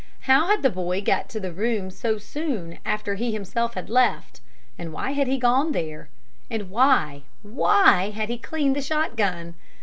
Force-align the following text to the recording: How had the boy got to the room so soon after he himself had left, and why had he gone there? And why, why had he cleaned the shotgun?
How 0.21 0.47
had 0.47 0.63
the 0.63 0.71
boy 0.71 1.03
got 1.03 1.29
to 1.29 1.39
the 1.39 1.53
room 1.53 1.91
so 1.91 2.17
soon 2.17 2.79
after 2.83 3.13
he 3.13 3.31
himself 3.31 3.75
had 3.75 3.87
left, 3.87 4.41
and 4.75 4.91
why 4.91 5.11
had 5.11 5.27
he 5.27 5.37
gone 5.37 5.73
there? 5.73 6.09
And 6.49 6.71
why, 6.71 7.21
why 7.43 8.09
had 8.09 8.27
he 8.29 8.39
cleaned 8.39 8.75
the 8.75 8.81
shotgun? 8.81 9.53